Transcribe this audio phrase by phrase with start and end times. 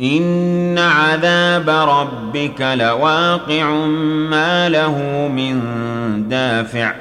[0.00, 3.70] ان عذاب ربك لواقع
[4.30, 4.98] ما له
[5.28, 5.60] من
[6.28, 6.94] دافع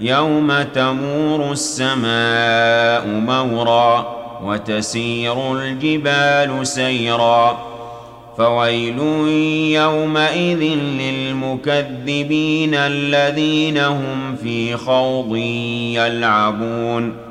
[0.00, 7.58] يوم تمور السماء مورا وتسير الجبال سيرا
[8.38, 8.98] فويل
[9.72, 10.62] يومئذ
[11.00, 15.36] للمكذبين الذين هم في خوض
[15.96, 17.25] يلعبون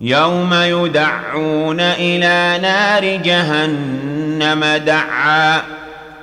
[0.00, 5.62] يوم يدعون إلى نار جهنم دعا.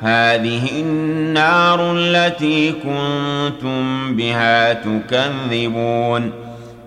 [0.01, 6.31] هذه النار التي كنتم بها تكذبون.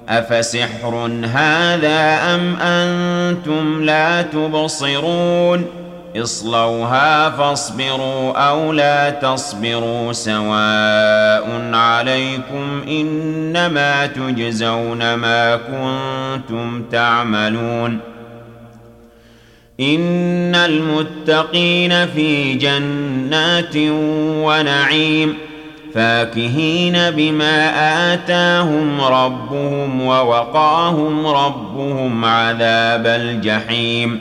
[0.09, 5.67] أفسحر هذا أم أنتم لا تبصرون؟
[6.17, 17.99] اصلوها فاصبروا أو لا تصبروا سواء عليكم إنما تجزون ما كنتم تعملون
[19.81, 23.77] إن المتقين في جنات
[24.47, 25.35] ونعيم
[25.95, 27.71] فاكهين بما
[28.15, 34.21] آتاهم ربهم ووقاهم ربهم عذاب الجحيم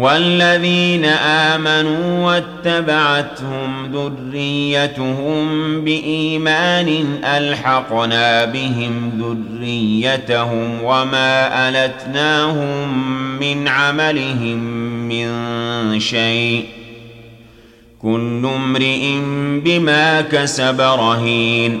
[0.00, 5.44] والذين آمنوا واتبعتهم ذريتهم
[5.84, 12.88] بإيمان ألحقنا بهم ذريتهم وما ألتناهم
[13.40, 14.58] من عملهم
[15.08, 16.64] من شيء
[18.02, 19.18] كل امرئ
[19.64, 21.80] بما كسب رهين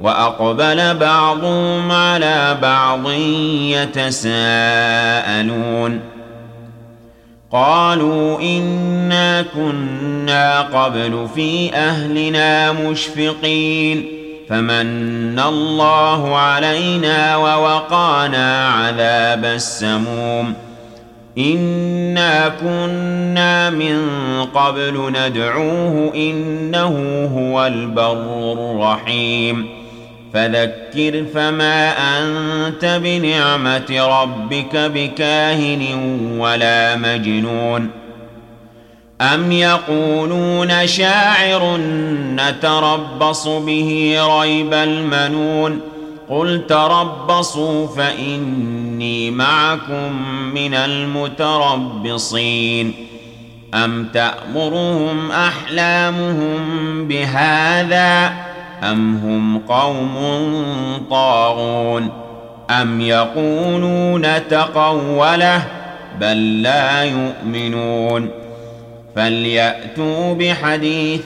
[0.00, 3.10] وأقبل بعضهم على بعض
[4.20, 6.00] يتساءلون.
[7.52, 14.08] قالوا إنا كنا قبل في أهلنا مشفقين.
[14.48, 20.54] فمن الله علينا ووقانا عذاب السموم.
[21.38, 24.00] إنا كنا من
[24.54, 26.94] قبل ندعوه إنه
[27.36, 29.85] هو البر الرحيم.
[30.36, 35.82] فذكر فما أنت بنعمة ربك بكاهن
[36.38, 37.90] ولا مجنون.
[39.20, 41.76] أم يقولون شاعر
[42.36, 45.80] نتربص به ريب المنون.
[46.30, 50.22] قل تربصوا فإني معكم
[50.54, 52.94] من المتربصين.
[53.74, 56.58] أم تأمرهم أحلامهم
[57.08, 58.45] بهذا؟
[58.82, 60.16] أم هم قوم
[61.10, 62.08] طاغون
[62.70, 65.62] أم يقولون تقوله
[66.20, 68.30] بل لا يؤمنون
[69.16, 71.24] فليأتوا بحديث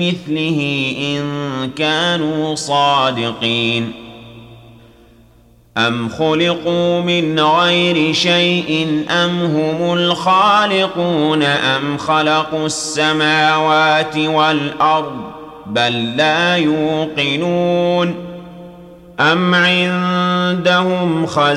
[0.00, 3.92] مثله إن كانوا صادقين
[5.76, 18.14] أم خلقوا من غير شيء أم هم الخالقون أم خلقوا السماوات والأرض بل لا يوقنون
[19.20, 21.56] أم عندهم خزائن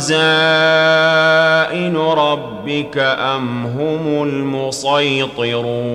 [1.98, 5.90] ربك أم هم المسيطرون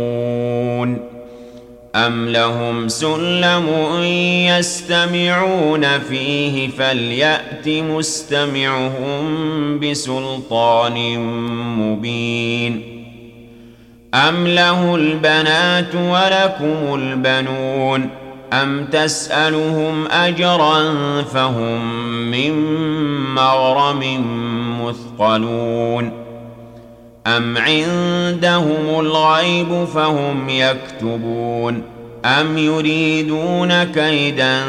[1.96, 3.68] أم لهم سلم
[4.48, 9.24] يستمعون فيه فليأت مستمعهم
[9.80, 11.18] بسلطان
[11.78, 12.93] مبين
[14.14, 18.10] أم له البنات ولكم البنون
[18.52, 20.82] أم تسألهم أجرا
[21.22, 22.52] فهم من
[23.34, 24.24] مغرم
[24.80, 26.12] مثقلون
[27.26, 31.82] أم عندهم الغيب فهم يكتبون
[32.24, 34.60] أم يريدون كيدا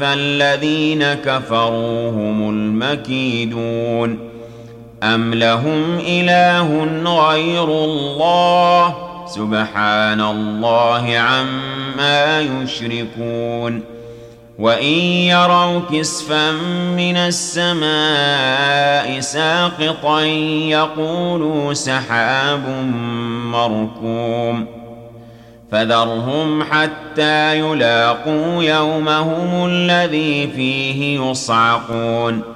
[0.00, 4.35] فالذين كفروا هم المكيدون
[5.02, 6.84] أم لهم إله
[7.28, 8.96] غير الله
[9.26, 13.82] سبحان الله عما يشركون
[14.58, 14.98] وإن
[15.28, 16.52] يروا كسفا
[16.96, 17.86] من السماء
[19.20, 20.20] ساقطا
[20.70, 22.68] يقولوا سحاب
[23.52, 24.66] مركوم
[25.72, 32.55] فذرهم حتى يلاقوا يومهم الذي فيه يصعقون